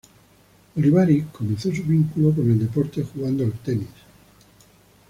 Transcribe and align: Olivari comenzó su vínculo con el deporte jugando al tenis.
Olivari 0.77 1.27
comenzó 1.31 1.71
su 1.75 1.83
vínculo 1.83 2.33
con 2.33 2.49
el 2.49 2.57
deporte 2.57 3.03
jugando 3.03 3.43
al 3.45 3.53
tenis. 3.53 3.85